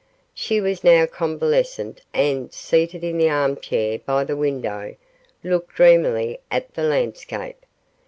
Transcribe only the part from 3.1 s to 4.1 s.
the arm chair